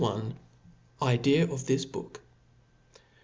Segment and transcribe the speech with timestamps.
[0.03, 0.33] L
[0.99, 2.21] Idea of this Book.